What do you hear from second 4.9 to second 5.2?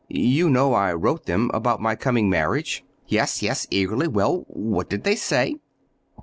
they